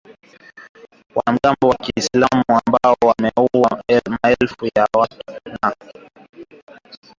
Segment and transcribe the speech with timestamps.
[1.15, 5.17] wanamgambo wa kiislam ambao wameua maelfu ya watu
[5.61, 5.75] na